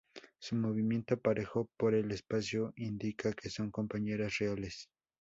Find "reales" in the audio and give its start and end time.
4.39-4.89